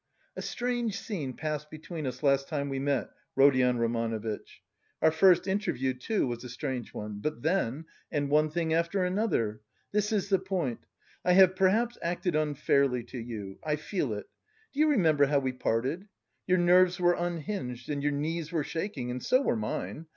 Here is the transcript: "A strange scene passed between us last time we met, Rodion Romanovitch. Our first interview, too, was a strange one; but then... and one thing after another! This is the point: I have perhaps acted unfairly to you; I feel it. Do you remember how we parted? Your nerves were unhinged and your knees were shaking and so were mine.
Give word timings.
"A 0.35 0.41
strange 0.41 0.97
scene 0.99 1.33
passed 1.33 1.69
between 1.69 2.07
us 2.07 2.23
last 2.23 2.47
time 2.47 2.69
we 2.69 2.79
met, 2.79 3.11
Rodion 3.35 3.77
Romanovitch. 3.77 4.63
Our 4.99 5.11
first 5.11 5.47
interview, 5.47 5.93
too, 5.93 6.25
was 6.25 6.43
a 6.43 6.49
strange 6.49 6.91
one; 6.91 7.19
but 7.19 7.43
then... 7.43 7.85
and 8.11 8.27
one 8.27 8.49
thing 8.49 8.73
after 8.73 9.03
another! 9.03 9.61
This 9.91 10.11
is 10.11 10.29
the 10.29 10.39
point: 10.39 10.87
I 11.23 11.33
have 11.33 11.55
perhaps 11.55 11.99
acted 12.01 12.35
unfairly 12.35 13.03
to 13.11 13.19
you; 13.19 13.59
I 13.63 13.75
feel 13.75 14.13
it. 14.13 14.25
Do 14.73 14.79
you 14.79 14.87
remember 14.87 15.27
how 15.27 15.37
we 15.37 15.51
parted? 15.53 16.07
Your 16.47 16.57
nerves 16.57 16.99
were 16.99 17.13
unhinged 17.13 17.87
and 17.87 18.01
your 18.01 18.11
knees 18.11 18.51
were 18.51 18.63
shaking 18.63 19.11
and 19.11 19.21
so 19.21 19.43
were 19.43 19.55
mine. 19.55 20.07